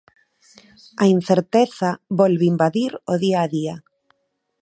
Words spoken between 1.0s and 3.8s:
A incerteza volve invadir o día a día.